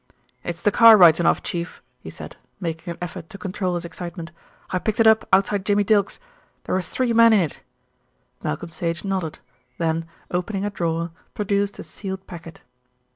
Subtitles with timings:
[0.43, 4.31] "It's the car right enough, Chief," he said, making an effort to control his excitement.
[4.71, 6.19] "I picked it up outside Jimmy Dilk's.
[6.63, 7.59] There were three men in it."
[8.43, 9.41] Malcolm Sage nodded,
[9.77, 12.61] then, opening a drawer, produced a sealed packet.